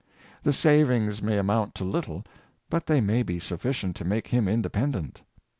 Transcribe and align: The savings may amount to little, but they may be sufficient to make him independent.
The 0.41 0.51
savings 0.51 1.21
may 1.21 1.37
amount 1.37 1.75
to 1.75 1.85
little, 1.85 2.23
but 2.71 2.87
they 2.87 3.01
may 3.01 3.21
be 3.21 3.37
sufficient 3.39 3.95
to 3.97 4.03
make 4.03 4.29
him 4.29 4.47
independent. 4.47 5.21